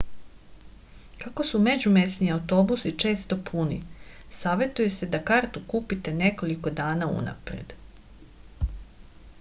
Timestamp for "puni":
3.51-3.77